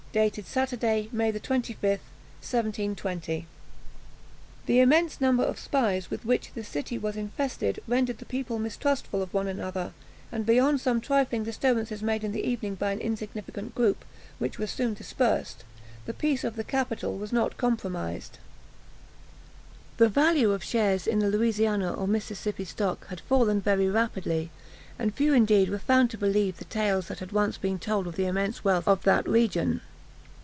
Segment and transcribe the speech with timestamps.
[0.13, 2.01] Dated, Saturday, May 25th,
[2.41, 3.47] 1720."
[4.65, 9.21] The immense number of spies with which the city was infested rendered the people mistrustful
[9.21, 9.93] of one another,
[10.29, 14.03] and beyond some trifling disturbances made in the evening by an insignificant group,
[14.37, 15.63] which was soon dispersed,
[16.05, 18.37] the peace of the capital was not compromised.
[19.95, 24.51] The value of shares in the Louisiana, or Mississippi stock, had fallen very rapidly,
[24.99, 28.17] and few indeed were found to believe the tales that had once been told of
[28.17, 29.79] the immense wealth of that region.